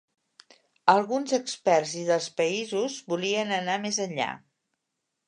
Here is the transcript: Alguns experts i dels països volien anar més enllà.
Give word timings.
Alguns 0.93 1.33
experts 1.37 1.93
i 2.03 2.05
dels 2.07 2.29
països 2.39 2.97
volien 3.13 3.55
anar 3.59 3.77
més 3.85 4.01
enllà. 4.07 4.31